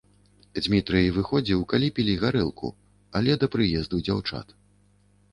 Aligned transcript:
Дзмітрый 0.59 1.09
выходзіў, 1.17 1.59
калі 1.73 1.87
пілі 1.99 2.15
гарэлку, 2.23 2.69
але 3.19 3.35
да 3.43 3.49
прыезду 3.57 4.01
дзяўчат. 4.07 4.47